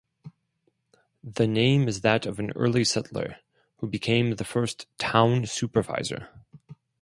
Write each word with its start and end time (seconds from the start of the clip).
The 1.23 1.45
name 1.45 1.87
is 1.87 2.01
that 2.01 2.25
of 2.25 2.39
an 2.39 2.49
early 2.55 2.83
settler, 2.83 3.35
who 3.77 3.87
became 3.87 4.31
the 4.37 4.43
first 4.43 4.87
Town 4.97 5.45
Supervisor. 5.45 6.27